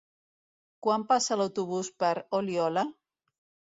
Quan 0.87 1.03
passa 1.11 1.37
l'autobús 1.41 1.93
per 2.05 2.13
Oliola? 2.39 2.87